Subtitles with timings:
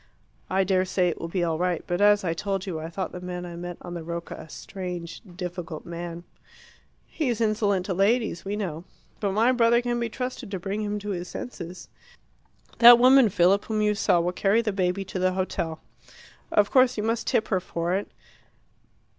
[0.49, 1.83] "I dare say it will be all right.
[1.85, 4.49] But, as I told you, I thought the man I met on the Rocca a
[4.49, 6.23] strange, difficult man."
[7.05, 8.83] "He's insolent to ladies, we know.
[9.19, 11.87] But my brother can be trusted to bring him to his senses.
[12.79, 15.81] That woman, Philip, whom you saw will carry the baby to the hotel.
[16.51, 18.09] Of course you must tip her for it.